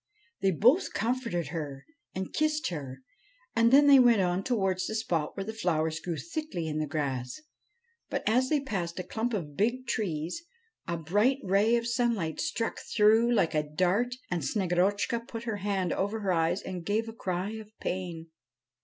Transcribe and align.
They 0.41 0.49
both 0.49 0.93
comforted 0.93 1.49
her 1.49 1.85
and 2.15 2.33
kissed 2.33 2.69
her, 2.69 3.03
and 3.55 3.71
then 3.71 3.85
they 3.85 3.99
went 3.99 4.19
on 4.23 4.43
towards 4.43 4.87
the 4.87 4.95
spot 4.95 5.37
where 5.37 5.43
the 5.43 5.53
flowers 5.53 5.99
grew 5.99 6.17
thickly 6.17 6.67
in 6.67 6.79
the 6.79 6.87
grass. 6.87 7.39
But, 8.09 8.27
as 8.27 8.49
they 8.49 8.61
passed 8.61 8.97
a 8.97 9.03
clump 9.03 9.31
of 9.35 9.55
big 9.55 9.85
trees, 9.85 10.41
a 10.87 10.97
bright 10.97 11.37
ray 11.43 11.75
of 11.75 11.85
sunlight 11.85 12.39
struck 12.41 12.79
through 12.79 13.31
like 13.31 13.53
a 13.53 13.61
dart 13.61 14.15
and 14.31 14.41
Snegorotchka 14.43 15.27
put 15.27 15.43
her 15.43 15.57
hand 15.57 15.93
over 15.93 16.21
her 16.21 16.33
eyes 16.33 16.63
and 16.63 16.83
gave 16.83 17.07
a 17.07 17.13
cry 17.13 17.51
of 17.51 17.69
pain. 17.79 18.31